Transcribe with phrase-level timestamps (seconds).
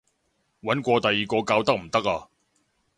[0.63, 2.27] 搵過第二個教得唔得啊？